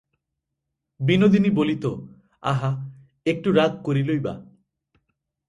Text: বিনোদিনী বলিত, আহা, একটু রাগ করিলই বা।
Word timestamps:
বিনোদিনী 0.99 1.49
বলিত, 1.49 1.85
আহা, 2.43 2.71
একটু 3.25 3.51
রাগ 3.51 3.71
করিলই 3.83 4.19
বা। 4.19 4.33